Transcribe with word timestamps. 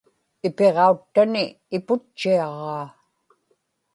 ipiġauttani 0.47 1.45
iputchiaġaa 1.77 2.85